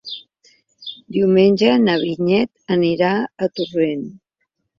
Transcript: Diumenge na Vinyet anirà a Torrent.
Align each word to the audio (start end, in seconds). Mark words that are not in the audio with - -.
Diumenge 1.17 1.73
na 1.83 1.99
Vinyet 2.05 2.75
anirà 2.77 3.11
a 3.47 3.51
Torrent. 3.61 4.05